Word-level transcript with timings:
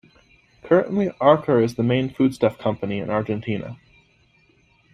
Currently, 0.63 1.09
Arcor 1.21 1.63
is 1.63 1.75
the 1.75 1.83
main 1.83 2.09
foodstuff 2.09 2.57
company 2.57 2.97
in 2.97 3.11
Argentina. 3.11 3.77